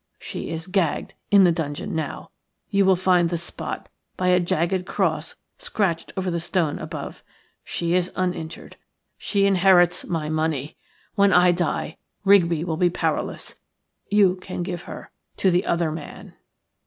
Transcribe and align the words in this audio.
She 0.17 0.49
is 0.49 0.65
gagged 0.65 1.13
in 1.29 1.43
the 1.43 1.51
dungeon 1.51 1.93
now. 1.93 2.31
You 2.71 2.85
will 2.85 2.95
find 2.95 3.29
the 3.29 3.37
spot 3.37 3.87
by 4.17 4.29
a 4.29 4.39
jagged 4.39 4.87
cross 4.87 5.35
scratched 5.59 6.11
over 6.17 6.31
the 6.31 6.39
stone 6.39 6.79
above. 6.79 7.23
She 7.63 7.93
is 7.93 8.11
uninjured. 8.15 8.77
She 9.19 9.45
inherits 9.45 10.03
my 10.05 10.27
money. 10.27 10.75
When 11.13 11.31
I 11.31 11.51
die 11.51 11.97
Rigby 12.25 12.63
will 12.63 12.77
be 12.77 12.89
powerless. 12.89 13.53
You 14.09 14.37
can 14.37 14.63
give 14.63 14.85
her 14.89 15.11
to 15.37 15.51
the 15.51 15.67
other 15.67 15.91
man." 15.91 16.33